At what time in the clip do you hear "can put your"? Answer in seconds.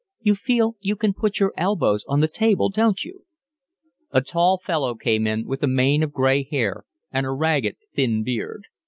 0.95-1.53